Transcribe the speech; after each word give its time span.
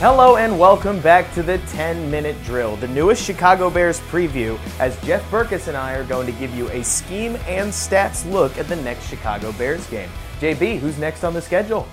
Hello 0.00 0.36
and 0.36 0.56
welcome 0.56 1.00
back 1.00 1.34
to 1.34 1.42
the 1.42 1.58
10 1.58 2.08
Minute 2.08 2.36
Drill, 2.44 2.76
the 2.76 2.86
newest 2.86 3.20
Chicago 3.20 3.68
Bears 3.68 3.98
preview, 4.02 4.56
as 4.78 4.96
Jeff 5.02 5.28
Berckes 5.28 5.66
and 5.66 5.76
I 5.76 5.94
are 5.94 6.04
going 6.04 6.24
to 6.26 6.38
give 6.38 6.54
you 6.54 6.68
a 6.68 6.84
scheme 6.84 7.34
and 7.48 7.68
stats 7.68 8.24
look 8.30 8.56
at 8.58 8.68
the 8.68 8.76
next 8.76 9.08
Chicago 9.08 9.50
Bears 9.50 9.84
game. 9.90 10.08
JB, 10.38 10.78
who's 10.78 10.98
next 10.98 11.24
on 11.24 11.34
the 11.34 11.42
schedule? 11.42 11.88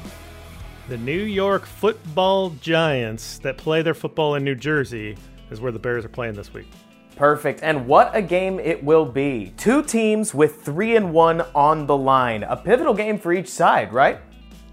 The 0.88 0.98
New 0.98 1.24
York 1.24 1.66
football 1.66 2.52
giants 2.62 3.40
that 3.40 3.58
play 3.58 3.82
their 3.82 3.96
football 3.96 4.36
in 4.36 4.44
New 4.44 4.54
Jersey 4.54 5.18
is 5.50 5.60
where 5.60 5.72
the 5.72 5.80
Bears 5.80 6.06
are 6.06 6.10
playing 6.10 6.36
this 6.36 6.54
week. 6.54 6.68
Perfect. 7.16 7.64
And 7.64 7.88
what 7.88 8.16
a 8.16 8.22
game 8.22 8.60
it 8.60 8.84
will 8.84 9.06
be. 9.06 9.52
Two 9.58 9.82
teams 9.82 10.32
with 10.32 10.62
3 10.62 10.96
and 10.98 11.12
1 11.12 11.42
on 11.56 11.88
the 11.88 11.98
line. 11.98 12.44
A 12.44 12.56
pivotal 12.56 12.94
game 12.94 13.18
for 13.18 13.34
each 13.34 13.50
side, 13.50 13.92
right? 13.92 14.20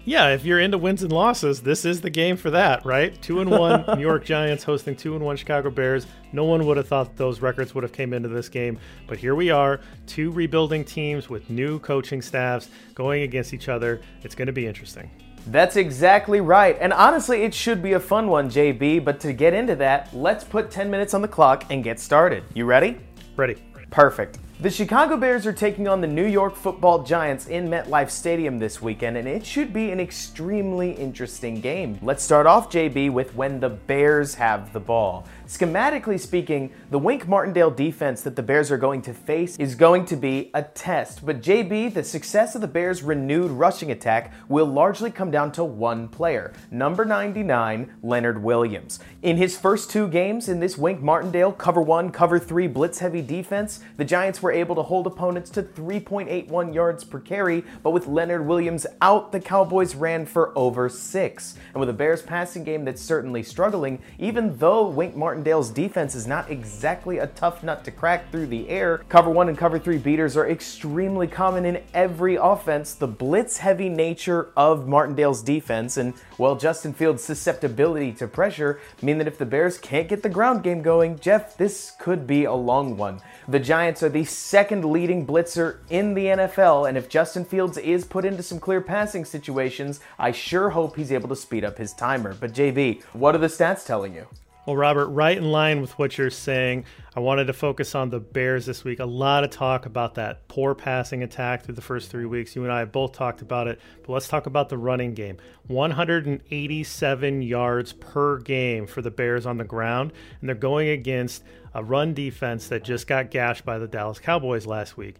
Yeah, 0.05 0.29
if 0.29 0.43
you're 0.43 0.59
into 0.59 0.77
wins 0.77 1.01
and 1.01 1.13
losses, 1.13 1.61
this 1.61 1.85
is 1.85 2.01
the 2.01 2.09
game 2.09 2.35
for 2.35 2.51
that, 2.51 2.85
right? 2.85 3.19
Two 3.21 3.39
and 3.39 3.49
one 3.49 3.85
New 3.95 4.01
York 4.01 4.25
Giants 4.25 4.61
hosting 4.61 4.97
two 4.97 5.15
and 5.15 5.23
one 5.23 5.37
Chicago 5.37 5.69
Bears. 5.69 6.07
No 6.33 6.43
one 6.43 6.65
would 6.65 6.75
have 6.75 6.89
thought 6.89 7.15
those 7.15 7.39
records 7.39 7.73
would 7.73 7.83
have 7.83 7.93
came 7.93 8.11
into 8.11 8.27
this 8.27 8.49
game, 8.49 8.77
but 9.07 9.17
here 9.17 9.33
we 9.33 9.49
are, 9.49 9.79
two 10.05 10.29
rebuilding 10.31 10.83
teams 10.83 11.29
with 11.29 11.49
new 11.49 11.79
coaching 11.79 12.21
staffs 12.21 12.69
going 12.95 13.23
against 13.23 13.53
each 13.53 13.69
other. 13.69 14.01
It's 14.23 14.35
going 14.35 14.47
to 14.47 14.51
be 14.51 14.67
interesting. 14.67 15.09
That's 15.47 15.77
exactly 15.77 16.41
right. 16.41 16.77
And 16.81 16.91
honestly, 16.91 17.43
it 17.43 17.53
should 17.53 17.81
be 17.81 17.93
a 17.93 17.99
fun 17.99 18.27
one, 18.27 18.49
JB. 18.49 19.05
But 19.05 19.21
to 19.21 19.31
get 19.31 19.53
into 19.53 19.75
that, 19.77 20.13
let's 20.13 20.43
put 20.43 20.69
10 20.69 20.91
minutes 20.91 21.13
on 21.13 21.21
the 21.21 21.27
clock 21.29 21.65
and 21.69 21.81
get 21.81 21.99
started. 21.99 22.43
You 22.53 22.65
ready? 22.65 22.97
Ready. 23.37 23.55
Perfect. 23.89 24.39
The 24.59 24.69
Chicago 24.69 25.17
Bears 25.17 25.47
are 25.47 25.51
taking 25.51 25.87
on 25.87 26.01
the 26.01 26.07
New 26.07 26.25
York 26.25 26.55
football 26.55 27.03
giants 27.03 27.47
in 27.47 27.69
MetLife 27.69 28.11
Stadium 28.11 28.59
this 28.59 28.79
weekend, 28.79 29.17
and 29.17 29.27
it 29.27 29.43
should 29.43 29.73
be 29.73 29.89
an 29.89 29.99
extremely 29.99 30.91
interesting 30.91 31.59
game. 31.59 31.97
Let's 32.03 32.23
start 32.23 32.45
off, 32.45 32.69
JB, 32.69 33.11
with 33.11 33.33
when 33.33 33.59
the 33.59 33.69
Bears 33.69 34.35
have 34.35 34.71
the 34.71 34.79
ball. 34.79 35.25
Schematically 35.47 36.17
speaking, 36.17 36.71
the 36.89 36.97
Wink 36.97 37.27
Martindale 37.27 37.69
defense 37.69 38.21
that 38.21 38.37
the 38.37 38.41
Bears 38.41 38.71
are 38.71 38.77
going 38.77 39.01
to 39.01 39.13
face 39.13 39.57
is 39.57 39.75
going 39.75 40.05
to 40.05 40.15
be 40.15 40.49
a 40.53 40.63
test. 40.63 41.25
But 41.25 41.41
JB, 41.41 41.93
the 41.93 42.03
success 42.03 42.55
of 42.55 42.61
the 42.61 42.67
Bears' 42.67 43.03
renewed 43.03 43.51
rushing 43.51 43.91
attack 43.91 44.31
will 44.47 44.65
largely 44.65 45.11
come 45.11 45.31
down 45.31 45.51
to 45.53 45.63
one 45.65 46.07
player, 46.07 46.53
number 46.71 47.03
99, 47.03 47.93
Leonard 48.01 48.41
Williams. 48.41 48.99
In 49.21 49.35
his 49.35 49.57
first 49.57 49.91
two 49.91 50.07
games 50.07 50.47
in 50.47 50.61
this 50.61 50.77
Wink 50.77 51.01
Martindale 51.01 51.51
cover 51.51 51.81
one, 51.81 52.09
cover 52.09 52.39
three 52.39 52.67
blitz 52.67 52.99
heavy 52.99 53.21
defense, 53.21 53.81
the 53.97 54.05
Giants 54.05 54.41
were 54.41 54.51
able 54.51 54.75
to 54.75 54.83
hold 54.83 55.07
opponents 55.07 55.49
to 55.51 55.61
3.81 55.61 56.73
yards 56.73 57.03
per 57.03 57.19
carry, 57.19 57.65
but 57.83 57.91
with 57.91 58.07
Leonard 58.07 58.47
Williams 58.47 58.87
out, 59.01 59.33
the 59.33 59.41
Cowboys 59.41 59.93
ran 59.93 60.25
for 60.25 60.57
over 60.57 60.87
six. 60.87 61.55
And 61.73 61.81
with 61.81 61.89
a 61.89 61.93
Bears 61.93 62.21
passing 62.21 62.63
game 62.63 62.85
that's 62.85 63.01
certainly 63.01 63.43
struggling, 63.43 64.01
even 64.17 64.57
though 64.57 64.87
Wink 64.87 65.17
Martindale 65.17 65.33
Martindale's 65.43 65.71
defense 65.71 66.15
is 66.15 66.25
not 66.25 66.49
exactly 66.49 67.17
a 67.17 67.27
tough 67.27 67.63
nut 67.63 67.83
to 67.83 67.91
crack 67.91 68.31
through 68.31 68.47
the 68.47 68.69
air. 68.69 68.99
Cover 69.09 69.29
one 69.29 69.49
and 69.49 69.57
cover 69.57 69.77
three 69.77 69.97
beaters 69.97 70.37
are 70.37 70.49
extremely 70.49 71.27
common 71.27 71.65
in 71.65 71.83
every 71.93 72.37
offense. 72.37 72.93
The 72.93 73.09
blitz 73.09 73.57
heavy 73.57 73.89
nature 73.89 74.51
of 74.55 74.87
Martindale's 74.87 75.41
defense 75.41 75.97
and, 75.97 76.13
well, 76.37 76.55
Justin 76.55 76.93
Fields' 76.93 77.25
susceptibility 77.25 78.13
to 78.13 78.25
pressure 78.25 78.79
mean 79.01 79.17
that 79.17 79.27
if 79.27 79.37
the 79.37 79.45
Bears 79.45 79.77
can't 79.77 80.07
get 80.07 80.23
the 80.23 80.29
ground 80.29 80.63
game 80.63 80.81
going, 80.81 81.19
Jeff, 81.19 81.57
this 81.57 81.91
could 81.99 82.25
be 82.25 82.45
a 82.45 82.53
long 82.53 82.95
one. 82.95 83.19
The 83.45 83.59
Giants 83.59 84.01
are 84.01 84.07
the 84.07 84.23
second 84.23 84.85
leading 84.85 85.27
blitzer 85.27 85.79
in 85.89 86.13
the 86.13 86.27
NFL, 86.27 86.87
and 86.87 86.97
if 86.97 87.09
Justin 87.09 87.43
Fields 87.43 87.77
is 87.77 88.05
put 88.05 88.23
into 88.23 88.43
some 88.43 88.61
clear 88.61 88.79
passing 88.79 89.25
situations, 89.25 89.99
I 90.17 90.31
sure 90.31 90.69
hope 90.69 90.95
he's 90.95 91.11
able 91.11 91.27
to 91.27 91.35
speed 91.35 91.65
up 91.65 91.77
his 91.77 91.91
timer. 91.91 92.33
But 92.33 92.53
JB, 92.53 93.03
what 93.11 93.35
are 93.35 93.39
the 93.39 93.47
stats 93.47 93.85
telling 93.85 94.13
you? 94.13 94.25
Well, 94.65 94.77
Robert, 94.77 95.07
right 95.07 95.37
in 95.37 95.51
line 95.51 95.81
with 95.81 95.91
what 95.99 96.17
you're 96.17 96.29
saying, 96.29 96.85
I 97.17 97.19
wanted 97.19 97.47
to 97.47 97.53
focus 97.53 97.95
on 97.95 98.09
the 98.09 98.21
Bears 98.21 98.65
this 98.65 98.85
week. 98.85 99.01
A 99.01 99.05
lot 99.05 99.43
of 99.43 99.49
talk 99.49 99.85
about 99.85 100.15
that 100.15 100.47
poor 100.47 100.73
passing 100.73 101.21
attack 101.21 101.65
through 101.65 101.75
the 101.75 101.81
first 101.81 102.09
three 102.09 102.23
weeks. 102.23 102.55
You 102.55 102.63
and 102.63 102.71
I 102.71 102.79
have 102.79 102.93
both 102.93 103.11
talked 103.11 103.41
about 103.41 103.67
it, 103.67 103.81
but 104.03 104.13
let's 104.13 104.29
talk 104.29 104.45
about 104.45 104.69
the 104.69 104.77
running 104.77 105.15
game. 105.15 105.35
187 105.67 107.41
yards 107.41 107.91
per 107.91 108.37
game 108.37 108.87
for 108.87 109.01
the 109.01 109.11
Bears 109.11 109.45
on 109.45 109.57
the 109.57 109.65
ground, 109.65 110.13
and 110.39 110.47
they're 110.47 110.55
going 110.55 110.87
against 110.87 111.43
a 111.73 111.83
run 111.83 112.13
defense 112.13 112.69
that 112.69 112.85
just 112.85 113.05
got 113.05 113.31
gashed 113.31 113.65
by 113.65 113.77
the 113.77 113.87
Dallas 113.87 114.19
Cowboys 114.19 114.65
last 114.65 114.95
week. 114.95 115.17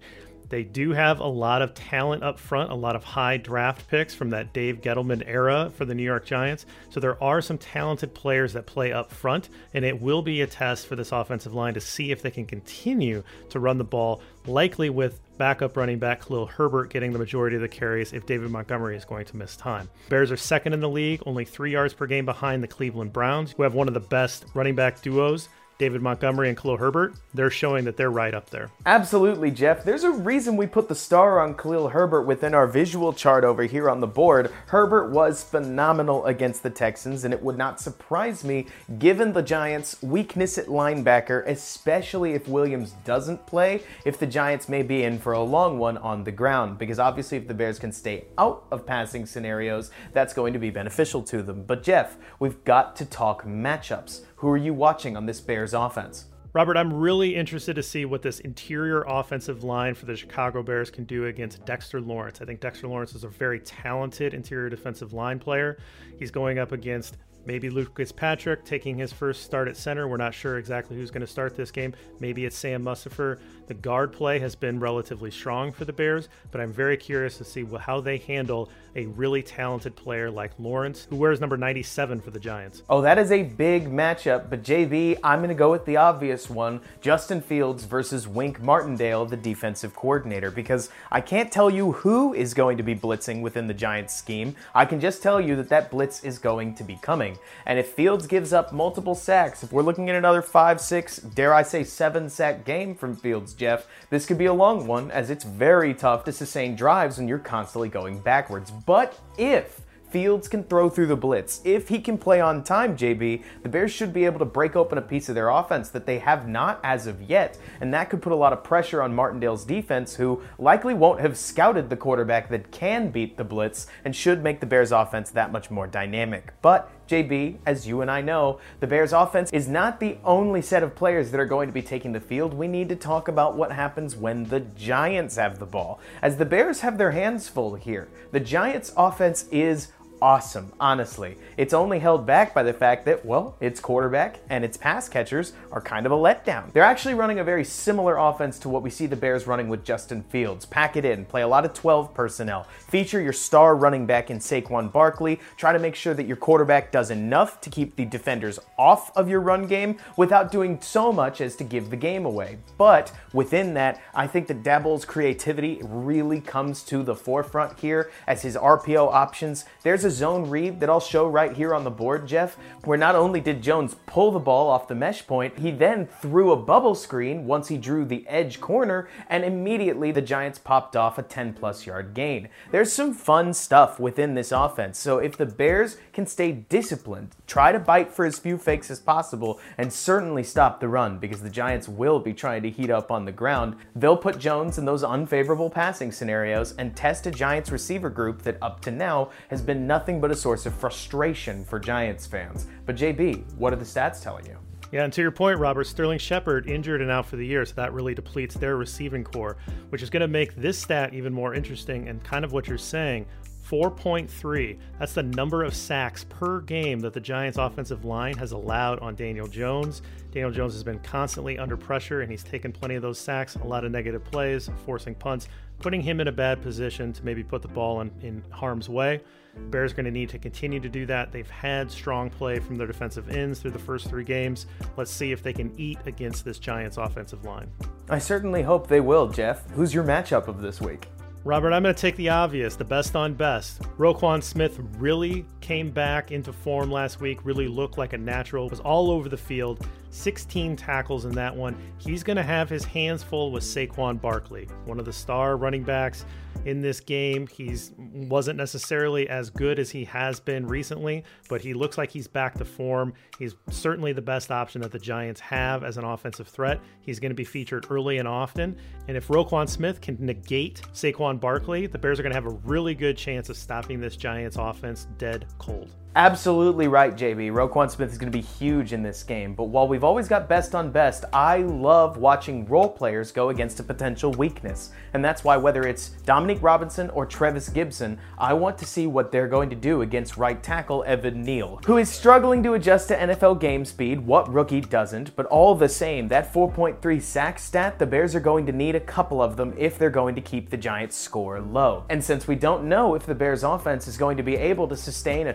They 0.53 0.61
do 0.61 0.91
have 0.91 1.19
a 1.19 1.25
lot 1.25 1.63
of 1.63 1.73
talent 1.73 2.21
up 2.21 2.37
front, 2.37 2.69
a 2.69 2.75
lot 2.75 2.95
of 2.95 3.03
high 3.03 3.37
draft 3.37 3.87
picks 3.87 4.13
from 4.13 4.29
that 4.29 4.53
Dave 4.53 4.81
Gettleman 4.81 5.23
era 5.25 5.71
for 5.75 5.83
the 5.83 5.95
New 5.95 6.03
York 6.03 6.27
Giants. 6.27 6.67
So 6.91 6.99
there 6.99 7.21
are 7.23 7.41
some 7.41 7.57
talented 7.57 8.13
players 8.13 8.53
that 8.53 8.67
play 8.67 8.93
up 8.93 9.11
front, 9.11 9.49
and 9.73 9.83
it 9.83 9.99
will 9.99 10.21
be 10.21 10.41
a 10.41 10.45
test 10.45 10.85
for 10.85 10.95
this 10.95 11.11
offensive 11.11 11.55
line 11.55 11.73
to 11.73 11.81
see 11.81 12.11
if 12.11 12.21
they 12.21 12.29
can 12.29 12.45
continue 12.45 13.23
to 13.49 13.59
run 13.59 13.79
the 13.79 13.83
ball, 13.83 14.21
likely 14.45 14.91
with 14.91 15.19
backup 15.39 15.75
running 15.75 15.97
back 15.97 16.23
Khalil 16.23 16.45
Herbert 16.45 16.91
getting 16.91 17.13
the 17.13 17.17
majority 17.17 17.55
of 17.55 17.63
the 17.63 17.67
carries 17.67 18.13
if 18.13 18.27
David 18.27 18.51
Montgomery 18.51 18.95
is 18.95 19.05
going 19.05 19.25
to 19.25 19.35
miss 19.35 19.57
time. 19.57 19.89
Bears 20.09 20.31
are 20.31 20.37
second 20.37 20.73
in 20.73 20.81
the 20.81 20.87
league, 20.87 21.23
only 21.25 21.45
three 21.45 21.71
yards 21.71 21.95
per 21.95 22.05
game 22.05 22.25
behind 22.25 22.61
the 22.61 22.67
Cleveland 22.67 23.11
Browns, 23.11 23.53
who 23.53 23.63
have 23.63 23.73
one 23.73 23.87
of 23.87 23.95
the 23.95 23.99
best 23.99 24.45
running 24.53 24.75
back 24.75 25.01
duos 25.01 25.49
David 25.83 26.01
Montgomery 26.01 26.47
and 26.47 26.57
Khalil 26.57 26.77
Herbert, 26.77 27.13
they're 27.33 27.49
showing 27.49 27.83
that 27.83 27.97
they're 27.97 28.09
right 28.09 28.33
up 28.33 28.49
there. 28.51 28.69
Absolutely, 28.85 29.51
Jeff. 29.51 29.83
There's 29.83 30.05
a 30.05 30.11
reason 30.11 30.55
we 30.55 30.65
put 30.65 30.87
the 30.87 30.95
star 30.95 31.41
on 31.41 31.57
Khalil 31.57 31.89
Herbert 31.89 32.21
within 32.21 32.53
our 32.53 32.67
visual 32.67 33.11
chart 33.11 33.43
over 33.43 33.63
here 33.63 33.89
on 33.89 33.99
the 33.99 34.07
board. 34.07 34.49
Herbert 34.67 35.11
was 35.11 35.43
phenomenal 35.43 36.25
against 36.25 36.63
the 36.63 36.69
Texans, 36.69 37.25
and 37.25 37.33
it 37.33 37.43
would 37.43 37.57
not 37.57 37.81
surprise 37.81 38.45
me 38.45 38.67
given 38.97 39.33
the 39.33 39.41
Giants' 39.41 40.01
weakness 40.01 40.57
at 40.57 40.67
linebacker, 40.67 41.45
especially 41.47 42.31
if 42.31 42.47
Williams 42.47 42.91
doesn't 43.03 43.45
play, 43.45 43.83
if 44.05 44.17
the 44.17 44.25
Giants 44.25 44.69
may 44.69 44.83
be 44.83 45.03
in 45.03 45.19
for 45.19 45.33
a 45.33 45.43
long 45.43 45.79
one 45.79 45.97
on 45.97 46.23
the 46.23 46.31
ground. 46.31 46.77
Because 46.77 46.97
obviously, 46.97 47.37
if 47.37 47.49
the 47.49 47.53
Bears 47.53 47.77
can 47.77 47.91
stay 47.91 48.23
out 48.37 48.63
of 48.71 48.85
passing 48.85 49.25
scenarios, 49.25 49.91
that's 50.13 50.33
going 50.33 50.53
to 50.53 50.59
be 50.59 50.69
beneficial 50.69 51.21
to 51.23 51.43
them. 51.43 51.65
But, 51.65 51.83
Jeff, 51.83 52.15
we've 52.39 52.63
got 52.63 52.95
to 52.95 53.05
talk 53.05 53.43
matchups. 53.43 54.21
Who 54.43 54.49
are 54.49 54.57
you 54.57 54.73
watching 54.73 55.15
on 55.15 55.25
this 55.25 55.39
Bears 55.39 55.73
offense? 55.73 56.25
Robert, 56.51 56.75
I'm 56.75 56.91
really 56.91 57.33
interested 57.33 57.77
to 57.77 57.81
see 57.81 58.03
what 58.03 58.21
this 58.21 58.41
interior 58.41 59.03
offensive 59.03 59.63
line 59.63 59.95
for 59.95 60.05
the 60.05 60.17
Chicago 60.17 60.61
Bears 60.61 60.91
can 60.91 61.05
do 61.05 61.27
against 61.27 61.63
Dexter 61.65 62.01
Lawrence. 62.01 62.41
I 62.41 62.45
think 62.45 62.59
Dexter 62.59 62.89
Lawrence 62.89 63.15
is 63.15 63.23
a 63.23 63.29
very 63.29 63.61
talented 63.61 64.33
interior 64.33 64.69
defensive 64.69 65.13
line 65.13 65.39
player. 65.39 65.77
He's 66.19 66.29
going 66.29 66.59
up 66.59 66.73
against 66.73 67.15
Maybe 67.45 67.69
Lucas 67.69 68.11
Patrick 68.11 68.63
taking 68.63 68.97
his 68.97 69.11
first 69.11 69.43
start 69.43 69.67
at 69.67 69.75
center. 69.75 70.07
We're 70.07 70.17
not 70.17 70.33
sure 70.33 70.57
exactly 70.57 70.95
who's 70.95 71.11
going 71.11 71.21
to 71.21 71.27
start 71.27 71.57
this 71.57 71.71
game. 71.71 71.93
Maybe 72.19 72.45
it's 72.45 72.57
Sam 72.57 72.83
Mustipher. 72.83 73.39
The 73.67 73.73
guard 73.73 74.13
play 74.13 74.39
has 74.39 74.55
been 74.55 74.79
relatively 74.79 75.29
strong 75.29 75.71
for 75.73 75.83
the 75.83 75.91
Bears, 75.91 76.29
but 76.51 76.61
I'm 76.61 76.71
very 76.71 76.95
curious 76.95 77.37
to 77.39 77.43
see 77.43 77.65
how 77.79 77.99
they 77.99 78.17
handle 78.17 78.69
a 78.95 79.05
really 79.07 79.41
talented 79.41 79.95
player 79.95 80.29
like 80.29 80.51
Lawrence, 80.59 81.07
who 81.09 81.15
wears 81.15 81.39
number 81.39 81.57
97 81.57 82.21
for 82.21 82.31
the 82.31 82.39
Giants. 82.39 82.83
Oh, 82.89 83.01
that 83.01 83.17
is 83.17 83.31
a 83.31 83.43
big 83.43 83.89
matchup, 83.89 84.49
but 84.49 84.63
JB, 84.63 85.19
I'm 85.23 85.39
going 85.39 85.49
to 85.49 85.55
go 85.55 85.71
with 85.71 85.85
the 85.85 85.97
obvious 85.97 86.49
one 86.49 86.81
Justin 87.01 87.41
Fields 87.41 87.85
versus 87.85 88.27
Wink 88.27 88.61
Martindale, 88.61 89.25
the 89.25 89.37
defensive 89.37 89.95
coordinator, 89.95 90.51
because 90.51 90.89
I 91.11 91.21
can't 91.21 91.51
tell 91.51 91.69
you 91.69 91.93
who 91.93 92.33
is 92.33 92.53
going 92.53 92.77
to 92.77 92.83
be 92.83 92.95
blitzing 92.95 93.41
within 93.41 93.67
the 93.67 93.73
Giants 93.73 94.15
scheme. 94.15 94.55
I 94.75 94.85
can 94.85 94.99
just 94.99 95.23
tell 95.23 95.41
you 95.41 95.55
that 95.55 95.69
that 95.69 95.91
blitz 95.91 96.23
is 96.23 96.39
going 96.39 96.75
to 96.75 96.83
be 96.83 96.97
coming. 97.01 97.37
And 97.65 97.79
if 97.79 97.89
Fields 97.89 98.27
gives 98.27 98.53
up 98.53 98.73
multiple 98.73 99.15
sacks, 99.15 99.63
if 99.63 99.71
we're 99.71 99.81
looking 99.81 100.09
at 100.09 100.15
another 100.15 100.41
five, 100.41 100.79
six, 100.79 101.17
dare 101.17 101.53
I 101.53 101.63
say 101.63 101.83
seven 101.83 102.29
sack 102.29 102.65
game 102.65 102.95
from 102.95 103.15
Fields, 103.15 103.53
Jeff, 103.53 103.87
this 104.09 104.25
could 104.25 104.37
be 104.37 104.45
a 104.45 104.53
long 104.53 104.87
one 104.87 105.11
as 105.11 105.29
it's 105.29 105.43
very 105.43 105.93
tough 105.93 106.23
to 106.25 106.31
sustain 106.31 106.75
drives 106.75 107.17
when 107.17 107.27
you're 107.27 107.39
constantly 107.39 107.89
going 107.89 108.19
backwards. 108.19 108.71
But 108.85 109.19
if 109.37 109.83
Fields 110.13 110.47
can 110.47 110.63
throw 110.65 110.91
through 110.91 111.07
the 111.07 111.15
blitz. 111.15 111.59
If 111.65 111.87
he 111.87 111.99
can 111.99 112.19
play 112.19 112.39
on 112.39 112.63
time, 112.63 112.95
JB, 112.95 113.41
the 113.63 113.69
Bears 113.69 113.91
should 113.91 114.13
be 114.13 114.25
able 114.25 114.37
to 114.37 114.45
break 114.45 114.75
open 114.75 114.99
a 114.99 115.01
piece 115.01 115.27
of 115.27 115.33
their 115.33 115.49
offense 115.49 115.89
that 115.89 116.05
they 116.05 116.19
have 116.19 116.47
not 116.47 116.79
as 116.83 117.07
of 117.07 117.23
yet, 117.23 117.57
and 117.81 117.91
that 117.95 118.11
could 118.11 118.21
put 118.21 118.31
a 118.31 118.35
lot 118.35 118.53
of 118.53 118.63
pressure 118.63 119.01
on 119.01 119.15
Martindale's 119.15 119.65
defense, 119.65 120.13
who 120.13 120.43
likely 120.59 120.93
won't 120.93 121.19
have 121.19 121.35
scouted 121.35 121.89
the 121.89 121.97
quarterback 121.97 122.49
that 122.49 122.71
can 122.71 123.09
beat 123.09 123.37
the 123.37 123.43
blitz 123.43 123.87
and 124.05 124.15
should 124.15 124.43
make 124.43 124.59
the 124.59 124.67
Bears 124.67 124.91
offense 124.91 125.31
that 125.31 125.51
much 125.51 125.71
more 125.71 125.87
dynamic. 125.87 126.53
But 126.61 126.91
JB, 127.07 127.57
as 127.65 127.87
you 127.87 128.01
and 128.01 128.09
I 128.09 128.21
know, 128.21 128.59
the 128.79 128.87
Bears 128.87 129.13
offense 129.13 129.51
is 129.51 129.67
not 129.67 129.99
the 129.99 130.17
only 130.23 130.61
set 130.61 130.83
of 130.83 130.95
players 130.95 131.31
that 131.31 131.39
are 131.39 131.45
going 131.45 131.67
to 131.67 131.73
be 131.73 131.81
taking 131.81 132.13
the 132.13 132.19
field. 132.19 132.53
We 132.53 132.67
need 132.67 132.89
to 132.89 132.95
talk 132.95 133.27
about 133.27 133.55
what 133.55 133.71
happens 133.71 134.15
when 134.15 134.45
the 134.45 134.61
Giants 134.61 135.35
have 135.35 135.59
the 135.59 135.65
ball. 135.65 135.99
As 136.21 136.37
the 136.37 136.45
Bears 136.45 136.81
have 136.81 136.97
their 136.97 137.11
hands 137.11 137.47
full 137.49 137.75
here, 137.75 138.07
the 138.31 138.39
Giants 138.39 138.93
offense 138.95 139.45
is 139.51 139.89
awesome, 140.23 140.71
honestly. 140.79 141.35
It's 141.57 141.73
only 141.73 141.99
held 141.99 142.25
back 142.25 142.53
by 142.53 142.63
the 142.63 142.71
fact 142.71 143.03
that, 143.07 143.25
well, 143.25 143.57
its 143.59 143.81
quarterback 143.81 144.39
and 144.49 144.63
its 144.63 144.77
pass 144.77 145.09
catchers 145.09 145.51
are 145.69 145.81
kind 145.81 146.05
of 146.05 146.13
a 146.13 146.15
letdown. 146.15 146.71
They're 146.71 146.81
actually 146.81 147.15
running 147.15 147.39
a 147.39 147.43
very 147.43 147.65
similar 147.65 148.15
offense 148.15 148.57
to 148.59 148.69
what 148.69 148.83
we 148.83 148.89
see 148.89 149.05
the 149.05 149.17
Bears 149.17 149.47
running 149.47 149.67
with 149.67 149.83
Justin 149.83 150.23
Fields. 150.23 150.65
Pack 150.65 150.95
it 150.95 151.03
in, 151.03 151.25
play 151.25 151.41
a 151.41 151.47
lot 151.47 151.65
of 151.65 151.73
12 151.73 152.13
personnel, 152.13 152.63
feature 152.87 153.19
your 153.19 153.33
star 153.33 153.75
running 153.75 154.05
back 154.05 154.31
in 154.31 154.39
Saquon 154.39 154.93
Barkley, 154.93 155.41
try 155.57 155.73
to 155.73 155.79
make 155.79 155.93
sure 155.93 156.13
that 156.13 156.25
your 156.25 156.37
quarterback 156.37 156.89
does 156.89 157.11
enough 157.11 157.59
to 157.59 157.69
keep 157.69 157.97
the 157.97 158.05
defenders 158.05 158.59
off 158.79 159.11
of 159.17 159.27
your 159.27 159.41
run 159.41 159.67
game 159.67 159.97
without 160.15 160.53
doing 160.53 160.79
so 160.79 161.11
much 161.11 161.41
as 161.41 161.57
to 161.57 161.65
give 161.65 161.89
the 161.89 161.97
game 161.97 162.25
away. 162.25 162.59
But 162.77 163.11
within 163.33 163.73
that, 163.73 164.01
I 164.15 164.27
think 164.27 164.47
that 164.47 164.63
Daboll's 164.63 165.03
creativity 165.03 165.81
really 165.83 166.39
comes 166.39 166.81
to 166.83 167.03
the 167.03 167.13
forefront 167.13 167.77
here 167.81 168.09
as 168.25 168.43
his 168.43 168.55
RPO 168.55 169.11
options. 169.11 169.65
There's 169.81 170.05
a 170.05 170.12
zone 170.13 170.49
read 170.49 170.79
that 170.79 170.89
I'll 170.89 170.99
show 170.99 171.27
right 171.27 171.55
here 171.55 171.73
on 171.73 171.83
the 171.83 171.91
board, 171.91 172.27
Jeff, 172.27 172.57
where 172.85 172.97
not 172.97 173.15
only 173.15 173.41
did 173.41 173.61
Jones 173.61 173.95
pull 174.05 174.31
the 174.31 174.39
ball 174.39 174.69
off 174.69 174.87
the 174.87 174.95
mesh 174.95 175.25
point, 175.27 175.59
he 175.59 175.71
then 175.71 176.07
threw 176.07 176.51
a 176.51 176.55
bubble 176.55 176.95
screen 176.95 177.45
once 177.45 177.67
he 177.67 177.77
drew 177.77 178.05
the 178.05 178.25
edge 178.27 178.61
corner, 178.61 179.09
and 179.29 179.43
immediately 179.43 180.11
the 180.11 180.21
Giants 180.21 180.59
popped 180.59 180.95
off 180.95 181.17
a 181.17 181.23
10 181.23 181.53
plus 181.53 181.85
yard 181.85 182.13
gain. 182.13 182.49
There's 182.71 182.93
some 182.93 183.13
fun 183.13 183.53
stuff 183.53 183.99
within 183.99 184.35
this 184.35 184.51
offense, 184.51 184.97
so 184.99 185.17
if 185.17 185.35
the 185.35 185.45
Bears 185.45 185.97
can 186.13 186.25
stay 186.25 186.51
disciplined, 186.51 187.35
try 187.47 187.71
to 187.71 187.79
bite 187.79 188.11
for 188.11 188.25
as 188.25 188.39
few 188.39 188.57
fakes 188.57 188.89
as 188.89 188.99
possible, 188.99 189.59
and 189.77 189.91
certainly 189.91 190.43
stop 190.43 190.79
the 190.79 190.87
run 190.87 191.19
because 191.19 191.41
the 191.41 191.49
Giants 191.49 191.89
will 191.89 192.19
be 192.19 192.33
trying 192.33 192.63
to 192.63 192.69
heat 192.69 192.89
up 192.89 193.11
on 193.11 193.25
the 193.25 193.31
ground, 193.31 193.75
they'll 193.95 194.17
put 194.17 194.39
Jones 194.39 194.77
in 194.77 194.85
those 194.85 195.03
unfavorable 195.03 195.69
passing 195.69 196.11
scenarios 196.11 196.73
and 196.77 196.95
test 196.95 197.27
a 197.27 197.31
Giants 197.31 197.71
receiver 197.71 198.09
group 198.09 198.43
that 198.43 198.57
up 198.61 198.81
to 198.81 198.91
now 198.91 199.29
has 199.49 199.61
been 199.61 199.87
nothing 199.93 200.19
but 200.19 200.31
a 200.31 200.35
source 200.35 200.65
of 200.65 200.73
frustration 200.73 201.63
for 201.63 201.79
Giants 201.79 202.25
fans. 202.25 202.65
But 202.87 202.95
JB, 202.95 203.53
what 203.57 203.73
are 203.73 203.75
the 203.75 203.85
stats 203.85 204.23
telling 204.23 204.43
you? 204.47 204.57
Yeah, 204.91 205.03
and 205.03 205.13
to 205.13 205.21
your 205.21 205.29
point, 205.29 205.59
Robert, 205.59 205.83
Sterling 205.83 206.17
Shepard 206.17 206.67
injured 206.67 206.99
and 206.99 207.11
out 207.11 207.27
for 207.27 207.35
the 207.35 207.45
year, 207.45 207.63
so 207.63 207.75
that 207.75 207.93
really 207.93 208.15
depletes 208.15 208.55
their 208.55 208.75
receiving 208.75 209.23
core, 209.23 209.55
which 209.89 210.01
is 210.01 210.09
going 210.09 210.21
to 210.21 210.27
make 210.27 210.55
this 210.55 210.79
stat 210.79 211.13
even 211.13 211.31
more 211.31 211.53
interesting 211.53 212.09
and 212.09 212.23
kind 212.23 212.43
of 212.43 212.53
what 212.53 212.67
you're 212.67 212.79
saying. 212.79 213.27
4.3. 213.69 214.79
That's 214.97 215.13
the 215.13 215.21
number 215.21 215.63
of 215.63 215.75
sacks 215.75 216.25
per 216.27 216.61
game 216.61 216.99
that 217.01 217.13
the 217.13 217.21
Giants' 217.21 217.59
offensive 217.59 218.03
line 218.03 218.35
has 218.37 218.51
allowed 218.51 218.97
on 218.99 219.13
Daniel 219.13 219.47
Jones. 219.47 220.01
Daniel 220.31 220.51
Jones 220.51 220.73
has 220.73 220.83
been 220.83 220.99
constantly 220.99 221.59
under 221.59 221.77
pressure 221.77 222.21
and 222.21 222.31
he's 222.31 222.43
taken 222.43 222.71
plenty 222.71 222.95
of 222.95 223.03
those 223.03 223.19
sacks, 223.19 223.55
a 223.57 223.63
lot 223.63 223.85
of 223.85 223.91
negative 223.91 224.23
plays, 224.25 224.71
forcing 224.85 225.13
punts, 225.13 225.47
putting 225.83 226.01
him 226.01 226.21
in 226.21 226.29
a 226.29 226.31
bad 226.31 226.61
position 226.61 227.11
to 227.11 227.23
maybe 227.25 227.43
put 227.43 227.61
the 227.61 227.67
ball 227.67 227.99
in, 228.01 228.09
in 228.21 228.41
harm's 228.49 228.87
way. 228.87 229.21
Bears 229.69 229.93
going 229.93 230.05
to 230.05 230.11
need 230.11 230.29
to 230.29 230.39
continue 230.39 230.79
to 230.79 230.89
do 230.89 231.05
that. 231.05 231.31
They've 231.31 231.49
had 231.49 231.91
strong 231.91 232.29
play 232.29 232.57
from 232.57 232.77
their 232.77 232.87
defensive 232.87 233.29
ends 233.29 233.59
through 233.59 233.71
the 233.71 233.79
first 233.79 234.07
three 234.07 234.23
games. 234.23 234.65
Let's 234.97 235.11
see 235.11 235.31
if 235.31 235.43
they 235.43 235.53
can 235.53 235.71
eat 235.77 235.99
against 236.05 236.45
this 236.45 236.57
Giants 236.57 236.97
offensive 236.97 237.43
line. 237.43 237.69
I 238.09 238.17
certainly 238.17 238.63
hope 238.63 238.87
they 238.87 239.01
will, 239.01 239.27
Jeff. 239.27 239.69
Who's 239.71 239.93
your 239.93 240.05
matchup 240.05 240.47
of 240.47 240.61
this 240.61 240.81
week? 240.81 241.07
Robert, 241.45 241.73
I'm 241.73 241.83
going 241.83 241.93
to 241.93 241.99
take 241.99 242.15
the 242.15 242.29
obvious, 242.29 242.77
the 242.77 242.85
best 242.85 243.17
on 243.17 243.33
best. 243.33 243.81
Roquan 243.97 244.41
Smith 244.41 244.79
really 244.97 245.45
came 245.59 245.91
back 245.91 246.31
into 246.31 246.53
form 246.53 246.89
last 246.89 247.19
week, 247.19 247.39
really 247.43 247.67
looked 247.67 247.97
like 247.97 248.13
a 248.13 248.17
natural, 248.17 248.69
was 248.69 248.79
all 248.79 249.11
over 249.11 249.27
the 249.27 249.35
field, 249.35 249.85
16 250.09 250.77
tackles 250.77 251.25
in 251.25 251.33
that 251.33 251.53
one. 251.53 251.75
He's 251.97 252.23
going 252.23 252.37
to 252.37 252.43
have 252.43 252.69
his 252.69 252.85
hands 252.85 253.23
full 253.23 253.51
with 253.51 253.63
Saquon 253.63 254.21
Barkley, 254.21 254.69
one 254.85 254.99
of 254.99 255.05
the 255.05 255.11
star 255.11 255.57
running 255.57 255.83
backs 255.83 256.23
in 256.65 256.81
this 256.81 256.99
game. 256.99 257.47
He's 257.47 257.91
wasn't 257.97 258.57
necessarily 258.57 259.27
as 259.29 259.49
good 259.49 259.79
as 259.79 259.89
he 259.89 260.05
has 260.05 260.39
been 260.39 260.65
recently, 260.67 261.23
but 261.49 261.61
he 261.61 261.73
looks 261.73 261.97
like 261.97 262.11
he's 262.11 262.27
back 262.27 262.55
to 262.55 262.65
form. 262.65 263.13
He's 263.39 263.55
certainly 263.69 264.13
the 264.13 264.21
best 264.21 264.51
option 264.51 264.81
that 264.81 264.91
the 264.91 264.99
Giants 264.99 265.41
have 265.41 265.83
as 265.83 265.97
an 265.97 266.03
offensive 266.03 266.47
threat. 266.47 266.79
He's 267.01 267.19
going 267.19 267.31
to 267.31 267.35
be 267.35 267.43
featured 267.43 267.87
early 267.89 268.17
and 268.17 268.27
often. 268.27 268.77
And 269.07 269.17
if 269.17 269.27
Roquan 269.27 269.67
Smith 269.67 270.01
can 270.01 270.17
negate 270.19 270.81
Saquon 270.93 271.39
Barkley, 271.39 271.87
the 271.87 271.97
Bears 271.97 272.19
are 272.19 272.23
going 272.23 272.33
to 272.33 272.41
have 272.41 272.45
a 272.45 272.57
really 272.65 272.95
good 272.95 273.17
chance 273.17 273.49
of 273.49 273.57
stopping 273.57 273.99
this 273.99 274.15
Giants 274.15 274.57
offense 274.57 275.07
dead 275.17 275.45
cold. 275.57 275.95
Absolutely 276.15 276.87
right, 276.87 277.15
JB. 277.15 277.51
Roquan 277.51 277.89
Smith 277.89 278.11
is 278.11 278.19
going 278.19 278.31
to 278.31 278.37
be 278.37 278.43
huge 278.43 278.93
in 278.93 279.01
this 279.01 279.23
game. 279.23 279.55
But 279.55 279.65
while 279.65 279.87
we've 279.87 280.03
always 280.03 280.27
got 280.27 280.47
best 280.47 280.75
on 280.75 280.91
best, 280.91 281.25
I 281.33 281.57
love 281.57 282.17
watching 282.17 282.67
role 282.67 282.89
players 282.89 283.31
go 283.31 283.49
against 283.49 283.79
a 283.79 283.83
potential 283.83 284.31
weakness. 284.31 284.91
And 285.13 285.25
that's 285.25 285.43
why 285.43 285.57
whether 285.57 285.87
it's 285.87 286.09
Dominique 286.23 286.61
Robinson 286.61 287.09
or 287.09 287.25
Trevis 287.25 287.67
Gipson, 287.69 288.19
I 288.37 288.53
want 288.53 288.77
to 288.77 288.85
see 288.85 289.07
what 289.07 289.31
they're 289.31 289.47
going 289.47 289.71
to 289.71 289.75
do 289.75 290.03
against 290.03 290.37
right 290.37 290.61
tackle 290.61 291.03
Evan 291.07 291.41
Neal, 291.41 291.79
who 291.85 291.97
is 291.97 292.09
struggling 292.09 292.61
to 292.61 292.73
adjust 292.73 293.07
to 293.07 293.17
NFL 293.17 293.59
game 293.59 293.83
speed. 293.83 294.19
What 294.19 294.53
rookie 294.53 294.81
doesn't? 294.81 295.35
But 295.35 295.47
all 295.47 295.73
the 295.73 295.89
same, 295.89 296.27
that 296.27 296.53
4.3 296.53 297.21
sack 297.23 297.57
stat, 297.57 297.97
the 297.97 298.05
Bears 298.05 298.35
are 298.35 298.39
going 298.39 298.67
to 298.67 298.71
need 298.71 298.93
a 298.93 298.99
couple 298.99 299.41
of 299.41 299.57
them 299.57 299.73
if 299.79 299.97
they're 299.97 300.11
going 300.11 300.35
to 300.35 300.41
keep 300.41 300.69
the 300.69 300.77
Giants' 300.77 301.15
score 301.15 301.59
low. 301.59 302.05
And 302.11 302.23
since 302.23 302.47
we 302.47 302.53
don't 302.55 302.83
know 302.83 303.15
if 303.15 303.25
the 303.25 303.33
Bears' 303.33 303.63
offense 303.63 304.07
is 304.07 304.15
going 304.15 304.37
to 304.37 304.43
be 304.43 304.57
able 304.57 304.87
to 304.89 304.95
sustain 304.95 305.47
a 305.47 305.53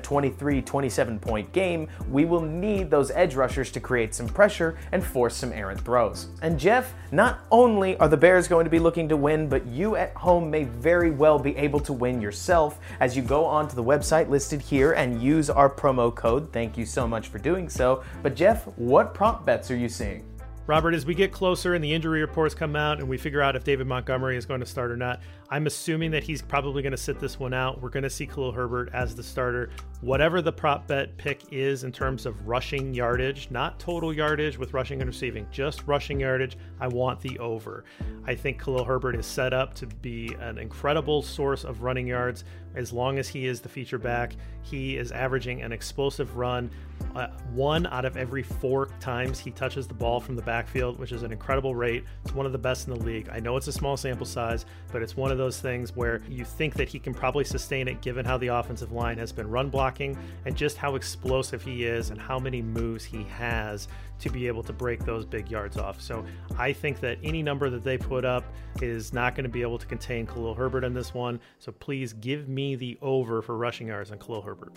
23 0.49 0.63
27 0.79 1.19
point 1.19 1.53
game, 1.53 1.89
we 2.11 2.25
will 2.25 2.41
need 2.41 2.91
those 2.91 3.11
edge 3.11 3.35
rushers 3.35 3.71
to 3.73 3.81
create 3.81 4.15
some 4.15 4.29
pressure 4.29 4.79
and 4.93 5.05
force 5.05 5.37
some 5.37 5.53
errant 5.53 5.81
throws. 5.81 6.29
And 6.41 6.59
Jeff, 6.59 6.95
not 7.13 7.41
only 7.51 7.97
are 7.99 8.09
the 8.09 8.17
Bears 8.17 8.49
going 8.49 8.65
to 8.65 8.71
be 8.71 8.79
looking 8.79 9.09
to 9.09 9.17
win, 9.17 9.49
but 9.49 9.67
you 9.67 9.97
at 9.97 10.15
home 10.15 10.51
may 10.51 10.65
very 10.65 11.11
well 11.11 11.39
be 11.39 11.57
able 11.57 11.81
to 11.81 11.93
win 11.93 12.21
yourself 12.21 12.79
as 13.01 13.17
you 13.17 13.23
go 13.23 13.45
onto 13.45 13.75
the 13.75 13.85
website 13.85 14.29
listed 14.29 14.63
here 14.63 14.93
and 14.93 15.23
use 15.23 15.51
our 15.51 15.69
promo 15.69 16.15
code. 16.15 16.53
Thank 16.53 16.79
you 16.79 16.87
so 16.87 17.07
much 17.07 17.29
for 17.29 17.39
doing 17.39 17.69
so. 17.69 18.03
But 18.23 18.35
Jeff, 18.35 18.65
what 18.77 19.15
prop 19.15 19.45
bets 19.45 19.71
are 19.71 19.77
you 19.77 19.89
seeing? 19.89 20.25
Robert, 20.69 20.93
as 20.93 21.07
we 21.07 21.15
get 21.15 21.33
closer 21.33 21.75
and 21.75 21.83
the 21.83 21.95
injury 21.95 22.21
reports 22.21 22.55
come 22.55 22.77
out 22.77 23.01
and 23.01 23.09
we 23.09 23.17
figure 23.17 23.41
out 23.41 23.57
if 23.57 23.65
David 23.65 23.87
Montgomery 23.87 24.37
is 24.37 24.45
going 24.45 24.61
to 24.61 24.67
start 24.67 24.91
or 24.91 24.99
not, 24.99 25.21
I'm 25.51 25.67
assuming 25.67 26.11
that 26.11 26.23
he's 26.23 26.43
probably 26.43 26.83
going 26.83 26.93
to 26.93 26.99
sit 26.99 27.19
this 27.19 27.39
one 27.39 27.55
out. 27.55 27.81
We're 27.81 27.89
going 27.89 28.03
to 28.03 28.11
see 28.11 28.27
Khalil 28.27 28.53
Herbert 28.53 28.91
as 28.93 29.15
the 29.15 29.23
starter. 29.23 29.71
Whatever 30.03 30.43
the 30.43 30.53
prop 30.53 30.87
bet 30.87 31.17
pick 31.17 31.41
is 31.51 31.85
in 31.85 31.93
terms 31.93 32.27
of 32.27 32.47
rushing 32.47 32.93
yardage, 32.93 33.51
not 33.51 33.79
total 33.79 34.13
yardage 34.13 34.59
with 34.59 34.75
rushing 34.75 35.01
and 35.01 35.09
receiving, 35.09 35.47
just 35.51 35.87
rushing 35.87 36.21
yardage, 36.21 36.59
I 36.81 36.89
want 36.89 37.21
the 37.21 37.39
over. 37.39 37.85
I 38.27 38.35
think 38.35 38.63
Khalil 38.63 38.85
Herbert 38.85 39.17
is 39.17 39.25
set 39.25 39.55
up 39.55 39.73
to 39.77 39.87
be 39.87 40.37
an 40.39 40.59
incredible 40.59 41.23
source 41.23 41.65
of 41.65 41.83
running 41.83 42.07
yards. 42.07 42.45
as 42.75 42.93
long 42.93 43.19
as 43.19 43.27
he 43.29 43.47
is 43.47 43.61
the 43.61 43.69
feature 43.69 43.99
back. 43.99 44.35
He 44.63 44.99
is 44.99 45.11
averaging 45.13 45.63
an 45.63 45.73
explosive 45.73 46.37
run 46.37 46.71
uh, 47.15 47.29
one 47.53 47.87
out 47.87 48.05
of 48.05 48.17
every 48.17 48.43
four 48.43 48.87
times 49.01 49.39
he 49.39 49.51
touches 49.51 49.89
the 49.89 49.95
ball 49.95 50.21
from 50.21 50.37
the 50.37 50.43
backfield, 50.43 50.99
which 50.99 51.13
is 51.13 51.23
an 51.23 51.33
incredible 51.33 51.75
rate. 51.75 52.05
It's 52.25 52.35
one 52.35 52.47
of 52.47 52.53
the 52.53 52.59
best 52.59 52.87
in 52.87 52.95
the 52.95 53.01
league. 53.01 53.29
I 53.33 53.41
know 53.41 53.57
it's 53.57 53.69
a 53.69 53.73
small 53.73 53.97
sample 53.97 54.27
size, 54.27 54.67
but 54.93 55.03
it's 55.03 55.17
one 55.17 55.33
of 55.33 55.38
those 55.39 55.61
things 55.61 55.97
where 55.97 56.21
you 56.29 56.45
think 56.45 56.75
that 56.75 56.89
he 56.89 56.99
can 56.99 57.15
probably 57.15 57.45
sustain 57.45 57.89
it 57.89 58.01
given 58.03 58.25
how 58.25 58.37
the 58.37 58.49
offensive 58.49 58.93
line 58.93 59.17
has 59.19 59.33
been 59.33 59.49
run 59.49 59.71
blocking 59.71 60.19
and 60.45 60.57
just 60.57 60.77
how 60.77 60.95
explosive 60.95 61.63
he 61.63 61.85
is 61.85 62.11
and 62.11 62.21
how 62.21 62.39
many 62.39 62.61
moves 62.61 63.05
he 63.05 63.23
has 63.25 63.89
to 64.21 64.29
be 64.29 64.47
able 64.47 64.63
to 64.65 64.73
break 64.73 65.05
those 65.05 65.25
big 65.25 65.51
yards 65.51 65.77
off. 65.77 66.01
So 66.01 66.25
I 66.59 66.73
think 66.73 67.01
that 67.01 67.19
any 67.23 67.43
number 67.43 67.71
that 67.71 67.85
they 67.85 67.97
put 67.97 68.25
up 68.25 68.45
is 68.83 69.13
not 69.13 69.35
going 69.35 69.45
to 69.45 69.51
be 69.51 69.63
able 69.63 69.79
to 69.79 69.87
contain 69.87 70.27
Khalil 70.27 70.55
Herbert 70.55 70.85
in 70.85 70.93
this 70.93 71.15
one. 71.15 71.41
So 71.59 71.73
please 71.73 72.13
give 72.13 72.49
me 72.49 72.75
the 72.75 72.99
over 73.01 73.41
for 73.43 73.57
rushing 73.57 73.89
yards 73.89 74.11
on 74.11 74.19
Khalil 74.19 74.43
Herbert. 74.43 74.73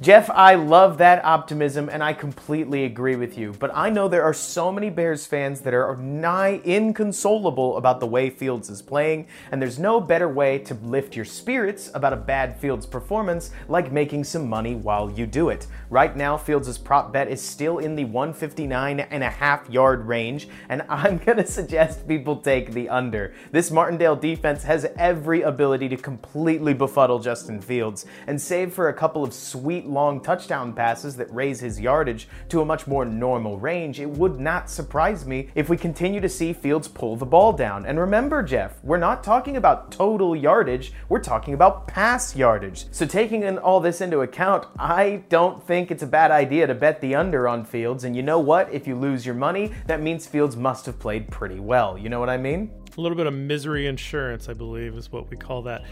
Jeff, 0.00 0.30
I 0.30 0.54
love 0.54 0.98
that 0.98 1.24
optimism 1.24 1.88
and 1.88 2.02
I 2.02 2.12
completely 2.12 2.84
agree 2.84 3.16
with 3.16 3.36
you. 3.36 3.52
But 3.58 3.72
I 3.74 3.90
know 3.90 4.08
there 4.08 4.22
are 4.22 4.34
so 4.34 4.70
many 4.72 4.90
Bears 4.90 5.26
fans 5.26 5.60
that 5.62 5.74
are 5.74 5.96
nigh 5.96 6.60
inconsolable 6.64 7.76
about 7.76 8.00
the 8.00 8.06
way 8.06 8.30
Fields 8.30 8.70
is 8.70 8.80
playing, 8.80 9.26
and 9.50 9.60
there's 9.60 9.78
no 9.78 9.97
better 10.00 10.28
way 10.28 10.58
to 10.60 10.74
lift 10.74 11.16
your 11.16 11.24
spirits 11.24 11.90
about 11.94 12.12
a 12.12 12.16
bad 12.16 12.58
Fields 12.58 12.86
performance 12.86 13.50
like 13.68 13.92
making 13.92 14.24
some 14.24 14.48
money 14.48 14.74
while 14.74 15.10
you 15.10 15.26
do 15.26 15.48
it. 15.48 15.66
Right 15.90 16.16
now, 16.16 16.36
Fields' 16.36 16.78
prop 16.78 17.12
bet 17.12 17.28
is 17.28 17.42
still 17.42 17.78
in 17.78 17.96
the 17.96 18.04
159 18.04 19.00
and 19.00 19.22
a 19.22 19.30
half 19.30 19.68
yard 19.70 20.06
range, 20.06 20.48
and 20.68 20.82
I'm 20.88 21.18
gonna 21.18 21.46
suggest 21.46 22.06
people 22.08 22.36
take 22.36 22.72
the 22.72 22.88
under. 22.88 23.34
This 23.52 23.70
Martindale 23.70 24.16
defense 24.16 24.62
has 24.64 24.86
every 24.96 25.42
ability 25.42 25.88
to 25.90 25.96
completely 25.96 26.74
befuddle 26.74 27.18
Justin 27.18 27.60
Fields, 27.60 28.06
and 28.26 28.40
save 28.40 28.72
for 28.72 28.88
a 28.88 28.94
couple 28.94 29.24
of 29.24 29.32
sweet 29.32 29.86
long 29.86 30.20
touchdown 30.20 30.72
passes 30.72 31.16
that 31.16 31.32
raise 31.32 31.60
his 31.60 31.80
yardage 31.80 32.28
to 32.48 32.60
a 32.60 32.64
much 32.64 32.86
more 32.86 33.04
normal 33.04 33.58
range, 33.58 34.00
it 34.00 34.08
would 34.08 34.38
not 34.38 34.70
surprise 34.70 35.26
me 35.26 35.48
if 35.54 35.68
we 35.68 35.76
continue 35.76 36.20
to 36.20 36.28
see 36.28 36.52
Fields 36.52 36.88
pull 36.88 37.16
the 37.16 37.26
ball 37.26 37.52
down. 37.52 37.86
And 37.86 37.98
remember, 37.98 38.42
Jeff, 38.42 38.82
we're 38.82 38.98
not 38.98 39.24
talking 39.24 39.56
about 39.56 39.87
total 39.90 40.34
yardage, 40.34 40.92
we're 41.08 41.20
talking 41.20 41.54
about 41.54 41.86
pass 41.88 42.34
yardage. 42.34 42.86
So, 42.90 43.06
taking 43.06 43.42
in 43.42 43.58
all 43.58 43.80
this 43.80 44.00
into 44.00 44.20
account, 44.20 44.66
I 44.78 45.22
don't 45.28 45.62
think 45.66 45.90
it's 45.90 46.02
a 46.02 46.06
bad 46.06 46.30
idea 46.30 46.66
to 46.66 46.74
bet 46.74 47.00
the 47.00 47.14
under 47.14 47.48
on 47.48 47.64
Fields. 47.64 48.04
And 48.04 48.16
you 48.16 48.22
know 48.22 48.38
what? 48.38 48.72
If 48.72 48.86
you 48.86 48.94
lose 48.94 49.24
your 49.26 49.34
money, 49.34 49.72
that 49.86 50.00
means 50.00 50.26
Fields 50.26 50.56
must 50.56 50.86
have 50.86 50.98
played 50.98 51.30
pretty 51.30 51.60
well. 51.60 51.98
You 51.98 52.08
know 52.08 52.20
what 52.20 52.30
I 52.30 52.36
mean? 52.36 52.70
A 52.98 53.00
little 53.00 53.16
bit 53.16 53.28
of 53.28 53.32
misery 53.32 53.86
insurance, 53.86 54.48
I 54.48 54.54
believe, 54.54 54.96
is 54.96 55.12
what 55.12 55.30
we 55.30 55.36
call 55.36 55.62
that. 55.62 55.84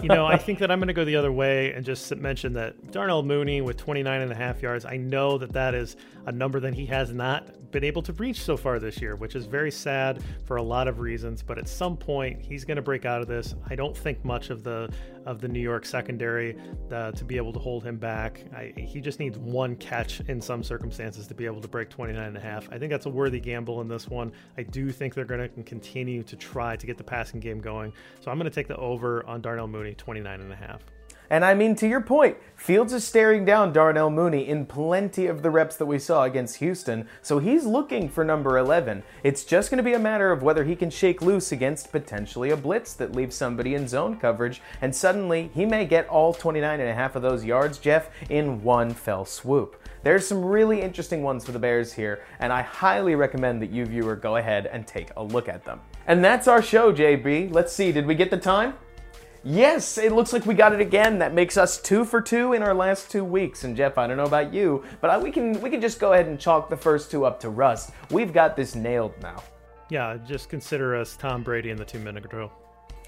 you 0.02 0.08
know, 0.08 0.24
I 0.24 0.38
think 0.38 0.60
that 0.60 0.70
I'm 0.70 0.78
going 0.78 0.86
to 0.86 0.94
go 0.94 1.04
the 1.04 1.16
other 1.16 1.32
way 1.32 1.72
and 1.72 1.84
just 1.84 2.14
mention 2.14 2.52
that 2.52 2.92
Darnell 2.92 3.24
Mooney 3.24 3.60
with 3.60 3.76
29 3.76 4.20
and 4.20 4.30
a 4.30 4.36
half 4.36 4.62
yards. 4.62 4.84
I 4.84 4.98
know 4.98 5.36
that 5.38 5.52
that 5.54 5.74
is 5.74 5.96
a 6.26 6.32
number 6.32 6.60
that 6.60 6.74
he 6.74 6.86
has 6.86 7.12
not 7.12 7.72
been 7.72 7.82
able 7.82 8.02
to 8.02 8.12
reach 8.12 8.40
so 8.40 8.56
far 8.56 8.78
this 8.78 9.02
year, 9.02 9.16
which 9.16 9.34
is 9.34 9.46
very 9.46 9.72
sad 9.72 10.22
for 10.44 10.56
a 10.56 10.62
lot 10.62 10.86
of 10.86 11.00
reasons. 11.00 11.42
But 11.42 11.58
at 11.58 11.68
some 11.68 11.96
point, 11.96 12.40
he's 12.40 12.64
going 12.64 12.76
to 12.76 12.82
break 12.82 13.04
out 13.04 13.20
of 13.20 13.26
this. 13.26 13.56
I 13.68 13.74
don't 13.74 13.96
think 13.96 14.24
much 14.24 14.50
of 14.50 14.62
the 14.62 14.90
of 15.28 15.42
the 15.42 15.48
New 15.48 15.60
York 15.60 15.84
secondary 15.84 16.56
uh, 16.90 17.12
to 17.12 17.22
be 17.22 17.36
able 17.36 17.52
to 17.52 17.58
hold 17.58 17.84
him 17.84 17.98
back. 17.98 18.42
I, 18.56 18.72
he 18.76 18.98
just 18.98 19.20
needs 19.20 19.36
one 19.36 19.76
catch 19.76 20.20
in 20.20 20.40
some 20.40 20.64
circumstances 20.64 21.26
to 21.26 21.34
be 21.34 21.44
able 21.44 21.60
to 21.60 21.68
break 21.68 21.90
29 21.90 22.24
and 22.24 22.36
a 22.36 22.40
half. 22.40 22.66
I 22.72 22.78
think 22.78 22.90
that's 22.90 23.04
a 23.04 23.10
worthy 23.10 23.38
gamble 23.38 23.82
in 23.82 23.88
this 23.88 24.08
one. 24.08 24.32
I 24.56 24.62
do 24.62 24.90
think 24.90 25.12
they're 25.12 25.26
going 25.26 25.46
to 25.46 25.62
continue 25.64 26.22
to 26.22 26.34
try 26.34 26.76
to 26.76 26.86
get 26.86 26.96
the 26.96 27.04
passing 27.04 27.40
game 27.40 27.60
going. 27.60 27.92
So 28.20 28.30
I'm 28.30 28.38
going 28.38 28.50
to 28.50 28.54
take 28.54 28.68
the 28.68 28.76
over 28.76 29.24
on 29.26 29.42
Darnell 29.42 29.68
Mooney, 29.68 29.94
29 29.94 30.40
and 30.40 30.50
a 30.50 30.56
half. 30.56 30.82
And 31.30 31.44
I 31.44 31.54
mean, 31.54 31.74
to 31.76 31.88
your 31.88 32.00
point, 32.00 32.36
Fields 32.56 32.92
is 32.92 33.04
staring 33.04 33.44
down 33.44 33.72
Darnell 33.72 34.10
Mooney 34.10 34.48
in 34.48 34.66
plenty 34.66 35.26
of 35.26 35.42
the 35.42 35.50
reps 35.50 35.76
that 35.76 35.86
we 35.86 35.98
saw 35.98 36.24
against 36.24 36.56
Houston, 36.56 37.06
so 37.22 37.38
he's 37.38 37.64
looking 37.64 38.08
for 38.08 38.24
number 38.24 38.58
11. 38.58 39.02
It's 39.22 39.44
just 39.44 39.70
going 39.70 39.76
to 39.76 39.84
be 39.84 39.92
a 39.92 39.98
matter 39.98 40.32
of 40.32 40.42
whether 40.42 40.64
he 40.64 40.74
can 40.74 40.90
shake 40.90 41.22
loose 41.22 41.52
against 41.52 41.92
potentially 41.92 42.50
a 42.50 42.56
blitz 42.56 42.94
that 42.94 43.14
leaves 43.14 43.36
somebody 43.36 43.74
in 43.74 43.86
zone 43.86 44.18
coverage, 44.18 44.60
and 44.80 44.94
suddenly 44.94 45.50
he 45.54 45.66
may 45.66 45.84
get 45.84 46.08
all 46.08 46.32
29 46.34 46.80
and 46.80 46.88
a 46.88 46.94
half 46.94 47.14
of 47.14 47.22
those 47.22 47.44
yards, 47.44 47.78
Jeff, 47.78 48.10
in 48.28 48.62
one 48.62 48.92
fell 48.92 49.24
swoop. 49.24 49.80
There's 50.02 50.26
some 50.26 50.44
really 50.44 50.80
interesting 50.80 51.22
ones 51.22 51.44
for 51.44 51.52
the 51.52 51.58
Bears 51.58 51.92
here, 51.92 52.22
and 52.40 52.52
I 52.52 52.62
highly 52.62 53.14
recommend 53.14 53.60
that 53.62 53.70
you 53.70 53.84
viewer 53.84 54.16
go 54.16 54.36
ahead 54.36 54.66
and 54.66 54.86
take 54.86 55.10
a 55.16 55.22
look 55.22 55.48
at 55.48 55.64
them. 55.64 55.80
And 56.06 56.24
that's 56.24 56.48
our 56.48 56.62
show, 56.62 56.92
JB. 56.92 57.52
Let's 57.52 57.72
see, 57.72 57.92
did 57.92 58.06
we 58.06 58.14
get 58.14 58.30
the 58.30 58.38
time? 58.38 58.74
Yes, 59.50 59.96
it 59.96 60.12
looks 60.12 60.34
like 60.34 60.44
we 60.44 60.52
got 60.52 60.74
it 60.74 60.80
again. 60.80 61.20
That 61.20 61.32
makes 61.32 61.56
us 61.56 61.80
two 61.80 62.04
for 62.04 62.20
two 62.20 62.52
in 62.52 62.62
our 62.62 62.74
last 62.74 63.10
two 63.10 63.24
weeks. 63.24 63.64
And 63.64 63.74
Jeff, 63.74 63.96
I 63.96 64.06
don't 64.06 64.18
know 64.18 64.24
about 64.24 64.52
you, 64.52 64.84
but 65.00 65.08
I, 65.08 65.16
we 65.16 65.30
can 65.30 65.58
we 65.62 65.70
can 65.70 65.80
just 65.80 65.98
go 65.98 66.12
ahead 66.12 66.26
and 66.26 66.38
chalk 66.38 66.68
the 66.68 66.76
first 66.76 67.10
two 67.10 67.24
up 67.24 67.40
to 67.40 67.48
Rust. 67.48 67.92
We've 68.10 68.30
got 68.30 68.56
this 68.56 68.74
nailed 68.74 69.14
now. 69.22 69.42
Yeah, 69.88 70.18
just 70.26 70.50
consider 70.50 70.94
us 70.94 71.16
Tom 71.16 71.42
Brady 71.42 71.70
in 71.70 71.78
the 71.78 71.84
two 71.86 71.98
minute 71.98 72.28
drill. 72.28 72.52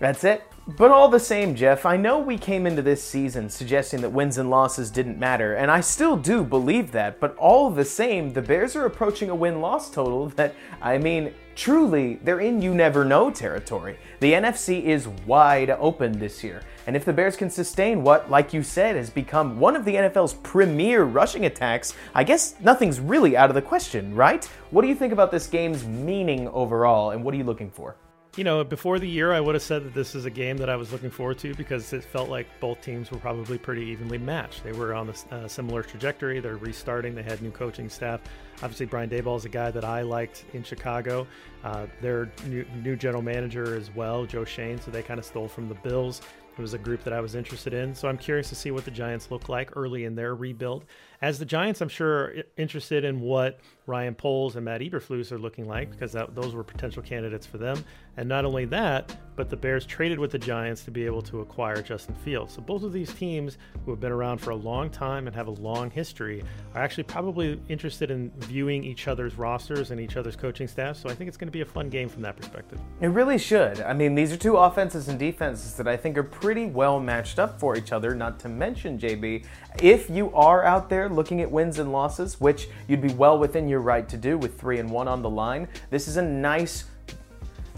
That's 0.01 0.25
it. 0.25 0.43
But 0.67 0.91
all 0.91 1.09
the 1.09 1.21
same, 1.21 1.55
Jeff, 1.55 1.85
I 1.85 1.97
know 1.97 2.19
we 2.19 2.39
came 2.39 2.67
into 2.67 2.81
this 2.81 3.03
season 3.03 3.51
suggesting 3.51 4.01
that 4.01 4.11
wins 4.11 4.39
and 4.39 4.49
losses 4.49 4.91
didn't 4.91 5.19
matter, 5.19 5.55
and 5.55 5.71
I 5.71 5.81
still 5.81 6.17
do 6.17 6.45
believe 6.45 6.93
that, 6.93 7.19
but 7.19 7.37
all 7.37 7.71
the 7.71 7.85
same, 7.85 8.33
the 8.33 8.43
Bears 8.43 8.77
are 8.77 8.87
approaching 8.87 9.31
a 9.31 9.35
win 9.35 9.61
loss 9.61 9.91
total 9.91 10.29
that, 10.31 10.55
I 10.81 10.97
mean, 10.97 11.35
truly, 11.57 12.21
they're 12.23 12.41
in 12.41 12.63
you 12.63 12.75
never 12.75 13.05
know 13.05 13.31
territory. 13.31 13.99
The 14.21 14.33
NFC 14.33 14.85
is 14.85 15.09
wide 15.27 15.71
open 15.71 16.19
this 16.19 16.45
year, 16.45 16.63
and 16.87 16.95
if 16.95 17.05
the 17.05 17.13
Bears 17.13 17.37
can 17.37 17.51
sustain 17.51 18.03
what, 18.03 18.31
like 18.31 18.53
you 18.53 18.63
said, 18.63 18.97
has 18.97 19.11
become 19.11 19.59
one 19.59 19.75
of 19.75 19.85
the 19.85 19.95
NFL's 19.97 20.35
premier 20.35 21.03
rushing 21.03 21.47
attacks, 21.47 21.95
I 22.15 22.23
guess 22.23 22.55
nothing's 22.61 23.01
really 23.01 23.37
out 23.37 23.51
of 23.51 23.55
the 23.55 23.63
question, 23.63 24.15
right? 24.15 24.45
What 24.71 24.83
do 24.83 24.89
you 24.89 24.95
think 24.95 25.13
about 25.13 25.33
this 25.33 25.47
game's 25.47 25.85
meaning 25.85 26.49
overall, 26.49 27.11
and 27.11 27.25
what 27.25 27.35
are 27.35 27.39
you 27.39 27.45
looking 27.45 27.71
for? 27.71 27.97
You 28.37 28.45
know, 28.45 28.63
before 28.63 29.01
the 29.01 29.09
year, 29.09 29.33
I 29.33 29.41
would 29.41 29.57
have 29.57 29.63
said 29.63 29.85
that 29.85 29.93
this 29.93 30.15
is 30.15 30.25
a 30.25 30.31
game 30.31 30.57
that 30.59 30.71
I 30.71 30.77
was 30.77 30.93
looking 30.93 31.11
forward 31.11 31.39
to 31.39 31.53
because 31.55 31.93
it 31.93 32.05
felt 32.05 32.29
like 32.29 32.47
both 32.61 32.81
teams 32.81 33.11
were 33.11 33.19
probably 33.19 33.59
pretty 33.59 33.83
evenly 33.83 34.19
matched. 34.19 34.63
They 34.63 34.71
were 34.71 34.95
on 34.95 35.13
a 35.33 35.49
similar 35.49 35.83
trajectory. 35.83 36.39
They're 36.39 36.57
restarting. 36.57 37.17
They 37.17 37.25
had 37.25 37.43
new 37.43 37.51
coaching 37.51 37.89
staff. 37.89 38.21
Obviously, 38.63 38.87
Brian 38.87 39.11
Daboll 39.11 39.37
is 39.37 39.47
a 39.47 39.49
guy 39.49 39.73
that 39.73 39.85
I 39.85 40.03
liked 40.03 40.45
in 40.53 40.63
Chicago. 40.63 41.27
Uh, 41.65 41.87
their 42.01 42.31
new, 42.47 42.65
new 42.85 42.95
general 42.95 43.23
manager 43.23 43.75
as 43.75 43.93
well, 43.97 44.25
Joe 44.27 44.45
Schoen. 44.45 44.81
So 44.81 44.93
they 44.93 45.03
kind 45.03 45.19
of 45.19 45.27
stole 45.27 45.49
from 45.49 45.69
the 45.69 45.75
Bills. 45.75 46.21
It 46.57 46.63
was 46.63 46.75
a 46.75 46.79
group 46.79 47.03
that 47.05 47.13
I 47.13 47.21
was 47.21 47.35
interested 47.35 47.75
in. 47.75 47.97
So 47.97 48.07
I'm 48.07 48.19
curious 48.19 48.49
to 48.51 48.55
see 48.55 48.71
what 48.71 48.85
the 48.85 48.93
Giants 48.93 49.33
look 49.33 49.49
like 49.49 49.77
early 49.77 50.05
in 50.05 50.15
their 50.15 50.37
rebuild. 50.37 50.85
As 51.23 51.39
the 51.39 51.45
Giants, 51.45 51.83
I'm 51.83 51.91
sure 51.91 52.33
interested 52.57 53.05
in 53.05 53.21
what 53.21 53.61
Ryan 53.87 54.15
Poles 54.15 54.57
and 54.57 54.65
Matt 54.65 54.81
Eberflus 54.81 55.33
are 55.33 55.39
looking 55.39 55.69
like 55.69 55.91
because 55.91 56.13
that, 56.13 56.35
those 56.35 56.55
were 56.55 56.65
potential 56.65 57.03
candidates 57.03 57.45
for 57.45 57.59
them. 57.59 57.85
And 58.17 58.27
not 58.29 58.45
only 58.47 58.65
that, 58.67 59.15
but 59.37 59.51
the 59.51 59.57
Bears 59.57 59.85
traded 59.85 60.19
with 60.19 60.31
the 60.31 60.39
Giants 60.39 60.85
to 60.85 60.91
be 60.91 61.05
able 61.05 61.23
to 61.23 61.41
acquire 61.41 61.83
Justin 61.83 62.15
Fields. 62.17 62.55
So 62.55 62.63
both 62.63 62.83
of 62.83 62.93
these 62.93 63.13
teams 63.13 63.59
who 63.85 63.91
have 63.91 64.01
been 64.01 64.13
around 64.13 64.39
for 64.39 64.51
a 64.51 64.57
long 64.57 64.91
time 64.91 65.27
and 65.27 65.37
have 65.37 65.49
a 65.49 65.53
long 65.53 65.91
history 65.91 66.43
are 66.75 66.83
actually 66.83 67.05
probably 67.05 67.61
interested 67.69 68.11
in 68.11 68.31
viewing 68.39 68.85
each 68.85 69.09
other's 69.09 69.37
rosters 69.37 69.91
and 69.91 70.01
each 70.01 70.17
other's 70.17 70.37
coaching 70.37 70.69
staff. 70.69 70.97
So 70.97 71.09
I 71.11 71.15
think 71.15 71.29
it's 71.29 71.37
going 71.37 71.49
to 71.49 71.53
be 71.53 71.63
a 71.63 71.67
fun 71.67 71.91
game 71.91 72.09
from 72.09 72.23
that 72.23 72.37
perspective. 72.37 72.79
It 73.01 73.09
really 73.09 73.39
should. 73.39 73.81
I 73.81 73.93
mean, 73.93 74.15
these 74.15 74.33
are 74.33 74.37
two 74.37 74.57
offenses 74.57 75.09
and 75.09 75.19
defenses 75.19 75.75
that 75.75 75.89
I 75.89 75.97
think 75.97 76.17
are 76.17 76.23
pretty 76.23 76.67
well 76.67 76.99
matched 77.01 77.39
up 77.39 77.59
for 77.59 77.77
each 77.77 77.93
other, 77.93 78.15
not 78.15 78.39
to 78.41 78.49
mention, 78.49 78.99
JB, 78.99 79.45
if 79.83 80.11
you 80.11 80.33
are 80.35 80.65
out 80.65 80.89
there 80.89 81.09
looking 81.15 81.41
at 81.41 81.51
wins 81.51 81.79
and 81.79 81.93
losses, 81.93 82.41
which 82.41 82.69
you'd 82.89 83.01
be 83.01 83.13
well 83.13 83.39
within 83.39 83.69
your 83.69 83.81
right 83.81 84.09
to 84.09 84.17
do 84.17 84.39
with 84.39 84.59
three 84.59 84.79
and 84.79 84.91
one 84.91 85.09
on 85.09 85.23
the 85.23 85.31
line, 85.31 85.69
this 85.91 86.09
is 86.09 86.17
a 86.17 86.23
nice 86.23 86.85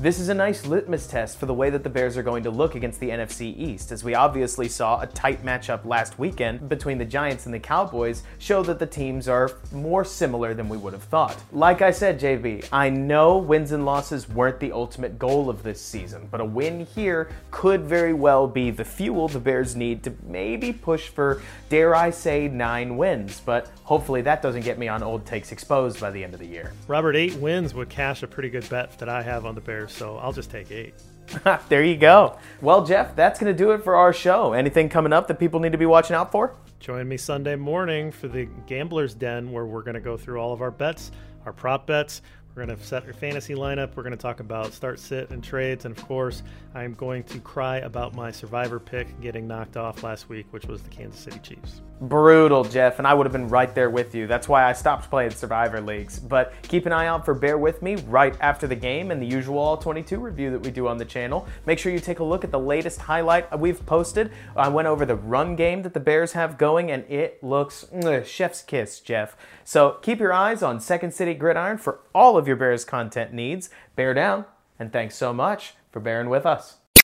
this 0.02 0.18
is 0.18 0.28
a 0.28 0.35
nice 0.35 0.66
litmus 0.66 1.06
test 1.06 1.38
for 1.38 1.47
the 1.47 1.54
way 1.54 1.71
that 1.71 1.85
the 1.85 1.88
Bears 1.88 2.16
are 2.16 2.25
going 2.25 2.42
to 2.42 2.50
look 2.50 2.75
against 2.75 2.99
the 2.99 3.11
NFC 3.11 3.56
East, 3.56 3.92
as 3.92 4.02
we 4.02 4.16
obviously 4.16 4.68
saw 4.68 5.00
a 5.00 5.06
tight 5.06 5.44
matchup 5.44 5.85
last 5.85 6.18
weekend 6.18 6.68
between 6.68 6.99
the 6.99 7.04
Giants 7.04 7.47
and 7.47 7.54
the 7.54 7.61
Cowboys 7.61 8.25
show 8.38 8.64
that 8.64 8.80
the 8.80 8.87
teams 8.87 9.28
are 9.28 9.52
more 9.71 10.04
similar 10.04 10.54
than 10.54 10.68
we 10.68 10.76
would 10.76 10.92
have 10.92 11.04
thought. 11.04 11.37
Like 11.52 11.82
I 11.82 11.92
said, 11.92 12.18
JB, 12.18 12.66
I 12.73 12.90
know 12.90 13.38
wins 13.38 13.71
and 13.71 13.87
losses 13.87 14.28
weren't 14.28 14.59
the 14.59 14.73
ultimate 14.73 15.21
goal 15.21 15.49
of 15.49 15.62
this 15.62 15.80
season, 15.80 16.26
but 16.32 16.40
a 16.40 16.44
win 16.44 16.85
here 16.85 17.30
could 17.52 17.82
very 17.82 18.12
well 18.12 18.49
be 18.49 18.73
the 18.73 18.85
fuel 18.85 19.28
the 19.28 19.38
Bears 19.38 19.76
need 19.76 20.02
to 20.02 20.12
maybe 20.26 20.73
push 20.73 21.11
for, 21.11 21.40
dare 21.68 21.94
I 21.94 22.11
say, 22.11 22.49
nine 22.49 22.97
wins. 22.97 23.40
But 23.44 23.71
hopefully 23.85 24.23
that 24.23 24.42
doesn't 24.42 24.62
get 24.62 24.80
me 24.80 24.88
on 24.88 25.04
old 25.04 25.26
takes 25.26 25.52
exposed 25.52 26.00
by 26.00 26.11
the 26.11 26.25
end 26.25 26.35
of 26.35 26.40
the 26.40 26.47
year. 26.47 26.73
Robert, 26.88 27.14
eight 27.14 27.37
wins 27.37 27.73
would 27.73 27.88
cash 27.88 28.25
a 28.25 28.26
pretty 28.26 28.50
good 28.50 28.68
bet 28.68 28.99
that 28.99 29.09
I 29.09 29.23
have 29.23 29.47
on 29.47 29.54
the 29.54 29.61
Bears 29.61 29.91
so 29.92 30.18
I'll 30.18 30.32
just 30.32 30.50
take 30.50 30.70
eight. 30.70 30.94
there 31.68 31.84
you 31.84 31.96
go. 31.96 32.38
Well, 32.61 32.84
Jeff, 32.84 33.14
that's 33.14 33.38
going 33.38 33.54
to 33.54 33.56
do 33.56 33.72
it 33.72 33.84
for 33.84 33.96
our 33.96 34.12
show. 34.12 34.52
Anything 34.52 34.88
coming 34.88 35.12
up 35.12 35.28
that 35.28 35.38
people 35.38 35.61
need 35.61 35.72
to 35.72 35.78
be 35.78 35.87
watching 35.87 36.16
out 36.16 36.32
for? 36.32 36.54
Join 36.80 37.08
me 37.08 37.16
Sunday 37.16 37.56
morning 37.56 38.11
for 38.11 38.28
the 38.28 38.49
Gambler's 38.66 39.14
Den, 39.14 39.52
where 39.52 39.64
we're 39.64 39.82
going 39.82 39.94
to 39.94 40.00
go 40.00 40.16
through 40.16 40.40
all 40.40 40.52
of 40.52 40.61
our 40.61 40.70
bets, 40.70 41.12
our 41.46 41.52
prop 41.52 41.87
bets. 41.87 42.22
We're 42.54 42.66
going 42.66 42.76
to 42.76 42.85
set 42.85 43.04
your 43.04 43.14
fantasy 43.14 43.54
lineup. 43.54 43.97
We're 43.97 44.02
going 44.02 44.16
to 44.16 44.21
talk 44.21 44.40
about 44.40 44.75
start, 44.75 44.99
sit, 44.99 45.30
and 45.30 45.42
trades. 45.42 45.87
And 45.87 45.97
of 45.97 46.06
course, 46.06 46.42
I'm 46.75 46.92
going 46.94 47.23
to 47.25 47.38
cry 47.40 47.78
about 47.78 48.14
my 48.14 48.30
survivor 48.30 48.78
pick 48.78 49.18
getting 49.23 49.47
knocked 49.47 49.78
off 49.78 50.02
last 50.02 50.28
week, 50.28 50.47
which 50.50 50.66
was 50.66 50.82
the 50.82 50.90
Kansas 50.90 51.18
City 51.18 51.38
Chiefs. 51.38 51.80
Brutal, 52.02 52.64
Jeff, 52.64 52.99
and 52.99 53.06
I 53.06 53.14
would 53.14 53.26
have 53.26 53.32
been 53.32 53.49
right 53.49 53.73
there 53.75 53.88
with 53.88 54.14
you. 54.14 54.26
That's 54.26 54.49
why 54.49 54.68
I 54.68 54.73
stopped 54.73 55.09
playing 55.09 55.30
Survivor 55.30 55.80
Leagues. 55.80 56.18
But 56.18 56.52
keep 56.62 56.85
an 56.85 56.92
eye 56.92 57.06
out 57.06 57.25
for 57.25 57.32
Bear 57.32 57.56
With 57.56 57.80
Me 57.80 57.94
right 57.94 58.37
after 58.40 58.66
the 58.66 58.75
game 58.75 59.12
and 59.12 59.23
the 59.23 59.26
usual 59.26 59.59
All 59.59 59.76
22 59.76 60.18
review 60.18 60.50
that 60.50 60.59
we 60.59 60.71
do 60.73 60.88
on 60.88 60.99
the 60.99 61.04
channel. 61.04 61.47
Make 61.64 61.78
sure 61.78 61.92
you 61.92 62.00
take 62.00 62.18
a 62.18 62.25
look 62.25 62.42
at 62.42 62.50
the 62.50 62.59
latest 62.59 63.00
highlight 63.00 63.56
we've 63.59 63.85
posted. 63.87 64.32
I 64.56 64.68
went 64.68 64.88
over 64.88 65.06
the 65.06 65.14
run 65.14 65.54
game 65.54 65.82
that 65.85 65.94
the 65.94 66.00
Bears 66.00 66.32
have 66.32 66.59
going, 66.59 66.90
and 66.90 67.04
it 67.09 67.42
looks 67.42 67.87
chef's 68.26 68.62
kiss, 68.62 68.99
Jeff. 69.00 69.37
So 69.64 69.99
keep 70.02 70.18
your 70.18 70.32
eyes 70.32 70.61
on 70.61 70.80
Second 70.80 71.14
City 71.14 71.35
Gridiron 71.35 71.78
for 71.78 72.00
of 72.42 72.49
your 72.49 72.56
Bears 72.56 72.84
content 72.84 73.32
needs. 73.32 73.70
Bear 73.96 74.12
down, 74.12 74.44
and 74.78 74.92
thanks 74.92 75.16
so 75.16 75.32
much 75.32 75.75
for 75.90 76.00
bearing 76.00 76.28
with 76.28 76.44
us. 76.44 76.81